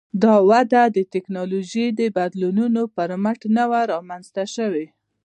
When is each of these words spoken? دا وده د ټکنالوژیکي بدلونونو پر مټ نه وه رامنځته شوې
دا 0.23 0.35
وده 0.49 0.83
د 0.95 0.97
ټکنالوژیکي 1.13 2.07
بدلونونو 2.17 2.81
پر 2.95 3.09
مټ 3.23 3.39
نه 3.57 3.63
وه 3.69 3.81
رامنځته 3.93 4.43
شوې 4.55 4.85